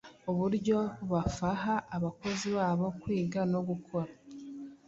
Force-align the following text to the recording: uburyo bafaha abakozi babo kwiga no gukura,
uburyo 0.31 0.77
bafaha 1.11 1.73
abakozi 1.95 2.47
babo 2.57 2.87
kwiga 3.01 3.39
no 3.51 3.59
gukura, 3.67 4.11